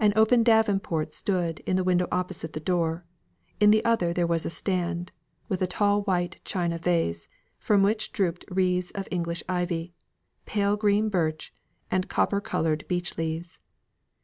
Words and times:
An 0.00 0.12
open 0.16 0.42
davenport 0.42 1.14
stood 1.14 1.60
in 1.60 1.76
the 1.76 1.84
window 1.84 2.08
opposite 2.10 2.54
the 2.54 2.58
door; 2.58 3.04
in 3.60 3.70
the 3.70 3.84
other 3.84 4.12
there 4.12 4.26
was 4.26 4.44
a 4.44 4.50
stand, 4.50 5.12
with 5.48 5.62
a 5.62 5.66
tall 5.68 6.02
white 6.02 6.40
china 6.44 6.76
vase, 6.76 7.28
from 7.56 7.84
which 7.84 8.10
drooped 8.10 8.44
wreaths 8.50 8.90
of 8.96 9.06
English 9.12 9.44
ivy, 9.48 9.94
pale 10.44 10.76
green 10.76 11.08
birch, 11.08 11.54
and 11.88 12.08
copper 12.08 12.40
coloured 12.40 12.84
beech 12.88 13.16
leaves. 13.16 13.60